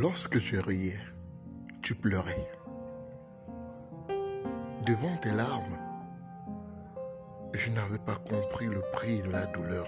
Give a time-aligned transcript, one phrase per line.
[0.00, 0.98] Lorsque je riais,
[1.82, 2.48] tu pleurais.
[4.86, 5.76] Devant tes larmes,
[7.52, 9.86] je n'avais pas compris le prix de la douleur.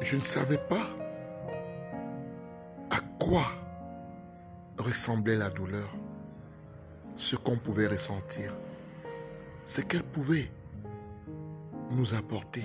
[0.00, 0.86] Je ne savais pas
[2.88, 3.44] à quoi
[4.78, 5.90] ressemblait la douleur,
[7.16, 8.50] ce qu'on pouvait ressentir,
[9.66, 10.50] ce qu'elle pouvait
[11.90, 12.64] nous apporter.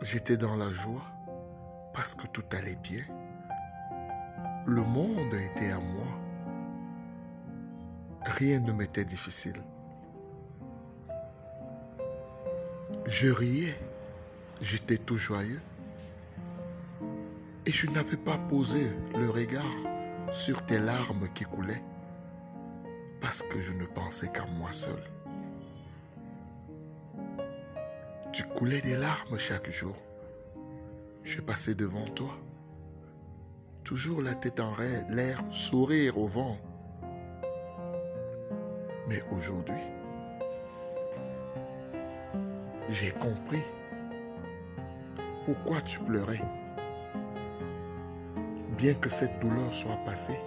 [0.00, 1.11] J'étais dans la joie
[1.94, 3.04] parce que tout allait bien.
[4.66, 6.06] Le monde était à moi.
[8.24, 9.60] Rien ne m'était difficile.
[13.06, 13.76] Je riais,
[14.60, 15.60] j'étais tout joyeux.
[17.66, 19.76] Et je n'avais pas posé le regard
[20.32, 21.82] sur tes larmes qui coulaient
[23.20, 25.02] parce que je ne pensais qu'à moi seul.
[28.32, 29.96] Tu coulais des larmes chaque jour.
[31.24, 32.34] Je passais devant toi,
[33.84, 34.74] toujours la tête en
[35.08, 36.58] l'air, sourire au vent.
[39.08, 39.82] Mais aujourd'hui,
[42.90, 43.62] j'ai compris
[45.46, 46.42] pourquoi tu pleurais.
[48.76, 50.38] Bien que cette douleur soit passée,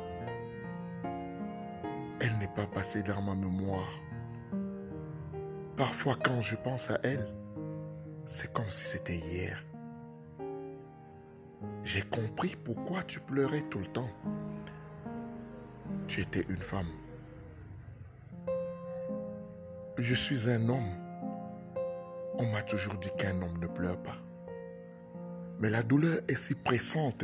[2.19, 3.93] elle n'est pas passée dans ma mémoire.
[5.77, 7.27] Parfois quand je pense à elle,
[8.25, 9.63] c'est comme si c'était hier.
[11.83, 14.09] J'ai compris pourquoi tu pleurais tout le temps.
[16.07, 16.89] Tu étais une femme.
[19.97, 20.89] Je suis un homme.
[22.37, 24.17] On m'a toujours dit qu'un homme ne pleure pas.
[25.59, 27.23] Mais la douleur est si pressante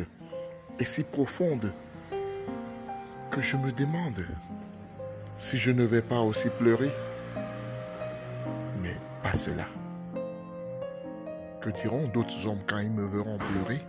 [0.79, 1.71] et si profonde
[3.29, 4.25] que je me demande
[5.37, 6.91] si je ne vais pas aussi pleurer.
[8.81, 9.65] Mais pas cela.
[11.59, 13.81] Que diront d'autres hommes quand ils me verront pleurer?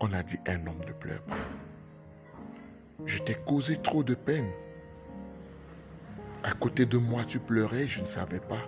[0.00, 1.36] On a dit un homme ne pleure pas.
[3.06, 4.50] Je t'ai causé trop de peine.
[6.42, 8.62] À côté de moi, tu pleurais, je ne savais pas.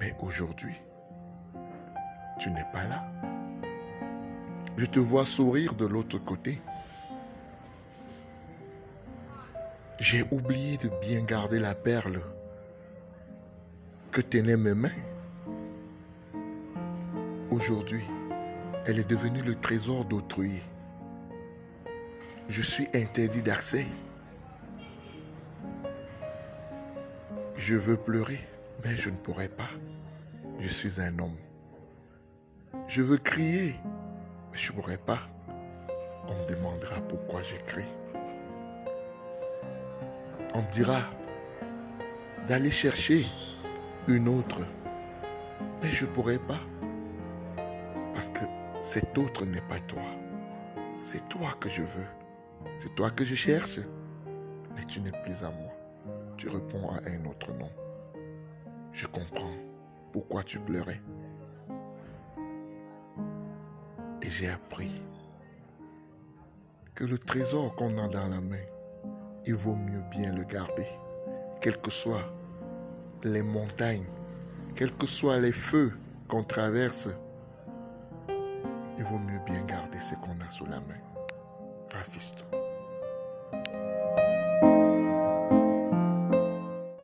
[0.00, 0.74] Mais aujourd'hui,
[2.38, 3.04] tu n'es pas là.
[4.76, 6.60] Je te vois sourire de l'autre côté.
[10.00, 12.20] J'ai oublié de bien garder la perle
[14.10, 14.90] que tenaient mes mains.
[17.50, 18.04] Aujourd'hui,
[18.86, 20.60] elle est devenue le trésor d'autrui.
[22.48, 23.86] Je suis interdit d'accès.
[27.56, 28.40] Je veux pleurer,
[28.84, 29.70] mais je ne pourrai pas.
[30.60, 31.36] Je suis un homme.
[32.86, 33.74] Je veux crier,
[34.52, 35.20] mais je ne pourrai pas.
[36.28, 37.88] On me demandera pourquoi j'écris.
[40.52, 41.00] On me dira
[42.46, 43.26] d'aller chercher
[44.08, 44.60] une autre,
[45.82, 46.60] mais je ne pourrai pas.
[48.12, 48.44] Parce que
[48.84, 50.02] cet autre n'est pas toi.
[51.00, 52.06] C'est toi que je veux.
[52.76, 53.80] C'est toi que je cherche.
[54.76, 55.72] Mais tu n'es plus à moi.
[56.36, 57.70] Tu réponds à un autre nom.
[58.92, 59.54] Je comprends
[60.12, 61.00] pourquoi tu pleurais.
[64.20, 65.00] Et j'ai appris
[66.94, 68.66] que le trésor qu'on a dans la main,
[69.46, 70.86] il vaut mieux bien le garder,
[71.62, 72.34] quelles que soient
[73.22, 74.06] les montagnes,
[74.74, 75.92] quels que soient les feux
[76.28, 77.08] qu'on traverse
[79.04, 81.00] il vaut mieux bien garder ce qu'on a sous la main.
[81.92, 82.44] Rafisto.